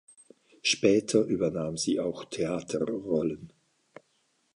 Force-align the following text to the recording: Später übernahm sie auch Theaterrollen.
Später 0.63 1.19
übernahm 1.25 1.77
sie 1.77 1.99
auch 1.99 2.25
Theaterrollen. 2.25 3.53